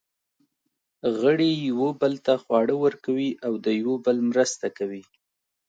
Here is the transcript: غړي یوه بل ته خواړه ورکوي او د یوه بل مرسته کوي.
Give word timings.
غړي 1.19 1.51
یوه 1.69 1.89
بل 2.01 2.13
ته 2.25 2.33
خواړه 2.43 2.75
ورکوي 2.85 3.31
او 3.45 3.53
د 3.65 3.67
یوه 3.81 3.95
بل 4.05 4.17
مرسته 4.31 4.65
کوي. 4.77 5.03